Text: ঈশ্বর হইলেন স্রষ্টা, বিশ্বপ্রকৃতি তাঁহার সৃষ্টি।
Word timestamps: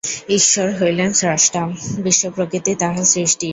ঈশ্বর 0.29 0.67
হইলেন 0.71 1.09
স্রষ্টা, 1.13 1.61
বিশ্বপ্রকৃতি 1.97 2.71
তাঁহার 2.75 3.05
সৃষ্টি। 3.05 3.49